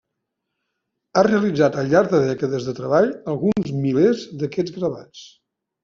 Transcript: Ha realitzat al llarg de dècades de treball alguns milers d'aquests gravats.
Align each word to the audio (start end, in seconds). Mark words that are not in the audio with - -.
Ha 1.15 1.23
realitzat 1.27 1.77
al 1.83 1.93
llarg 1.93 2.11
de 2.15 2.23
dècades 2.25 2.67
de 2.71 2.75
treball 2.83 3.13
alguns 3.37 3.73
milers 3.87 4.29
d'aquests 4.45 4.79
gravats. 4.81 5.27